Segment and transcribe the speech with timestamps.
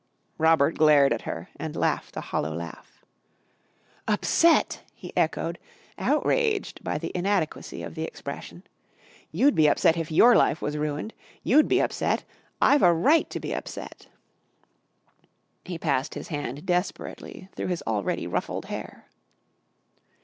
[0.39, 3.05] Robert glared at her and laughed a hollow laugh.
[4.07, 5.59] "Upset!" he echoed,
[5.99, 8.63] outraged by the inadequacy of the expression.
[9.31, 11.13] "You'd be upset if your life was ruined.
[11.43, 12.23] You'd be upset.
[12.59, 14.07] I've a right to be upset."
[15.65, 19.05] He passed his hand desperately through his already ruffled hair.